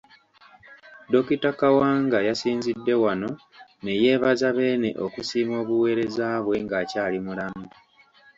Dokita 1.11 1.49
Kawanga 1.59 2.19
yasinzidde 2.27 2.93
wano 3.03 3.29
neyeebaza 3.83 4.47
Beene 4.57 4.89
okusiima 5.05 5.53
obuweereza 5.61 6.25
bwe 6.45 6.57
ng'akyali 6.63 7.17
mulamu. 7.25 7.65